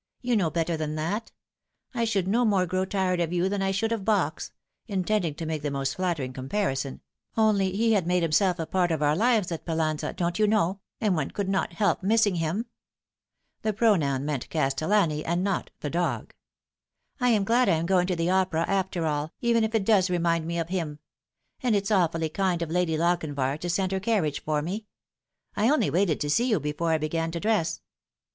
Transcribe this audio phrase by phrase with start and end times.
[0.23, 1.31] You know better than that.
[1.93, 4.51] I should no more grow tired of you than I should of Box,"
[4.87, 7.01] in tending to make the most flattering comparison;"
[7.37, 10.79] only he had made himself a part of our lives at Pallanza, don't you know,
[11.03, 12.65] nnd one could not help missing him."
[13.61, 16.33] (The pronoun meant Castellani, and not the dog.)"
[17.21, 20.09] I am glad I am going to the opera after all, even if it does
[20.09, 20.97] remind me of him;
[21.61, 24.87] and it's awfully kind of Lady Lochinvar to send her carriage for me.
[25.55, 27.81] I only waited to see you before I began to dress."